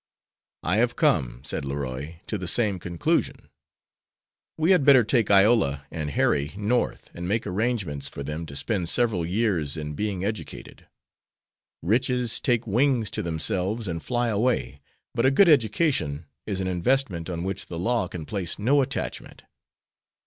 [0.63, 3.49] "I have come," said Leroy, "to the same conclusion.
[4.57, 8.89] We had better take Iola and Harry North and make arrangements for them to spend
[8.89, 10.87] several years in being educated.
[11.83, 14.81] Riches take wings to themselves and fly away,
[15.13, 19.43] but a good education is an investment on which the law can place no attachment.